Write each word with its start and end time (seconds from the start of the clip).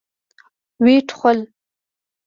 ويې 0.83 0.99
ټوخل. 1.07 1.39